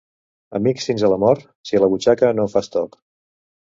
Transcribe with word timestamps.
Amics 0.59 0.87
fins 0.91 1.05
a 1.09 1.13
la 1.13 1.21
mort, 1.25 1.47
si 1.71 1.79
a 1.81 1.85
la 1.87 1.93
butxaca 1.95 2.35
no 2.39 2.51
em 2.51 2.55
fas 2.59 2.75
toc. 2.81 3.03